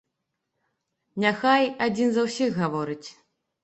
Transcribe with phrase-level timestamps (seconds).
[1.25, 3.09] Няхай адзін за ўсіх гаворыць!